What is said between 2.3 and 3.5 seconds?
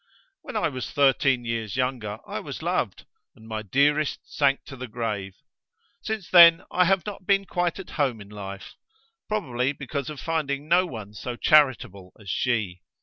was loved, and